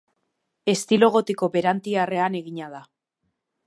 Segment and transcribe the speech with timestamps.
[0.73, 2.85] Estilo gotiko berantiarrean egina da.